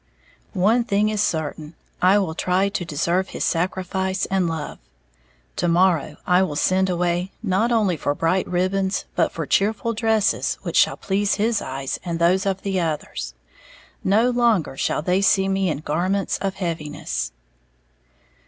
One 0.55 0.83
thing 0.83 1.09
is 1.09 1.21
certain, 1.21 1.75
I 2.01 2.17
will 2.17 2.33
try 2.33 2.69
to 2.69 2.83
deserve 2.83 3.27
his 3.29 3.43
sacrifice 3.43 4.25
and 4.31 4.47
love, 4.49 4.79
to 5.57 5.67
morrow 5.67 6.17
I 6.25 6.41
will 6.41 6.55
send 6.55 6.89
away 6.89 7.31
not 7.43 7.71
only 7.71 7.95
for 7.97 8.15
bright 8.15 8.47
ribbons, 8.47 9.05
but 9.15 9.31
for 9.31 9.45
cheerful 9.45 9.93
dresses 9.93 10.57
which 10.63 10.75
shall 10.75 10.97
please 10.97 11.35
his 11.35 11.61
eyes 11.61 11.99
and 12.03 12.17
those 12.17 12.47
of 12.47 12.63
the 12.63 12.79
others. 12.79 13.35
No 14.03 14.31
longer 14.31 14.75
shall 14.75 15.03
they 15.03 15.21
see 15.21 15.47
me 15.47 15.69
in 15.69 15.81
garments 15.81 16.39
of 16.39 16.55
heaviness. 16.55 17.31